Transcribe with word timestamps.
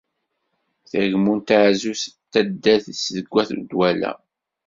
Tagmunt 0.89 1.49
azuz 1.63 2.01
taddart 2.31 2.85
seg 3.03 3.25
At 3.41 3.49
Dwala. 3.69 4.11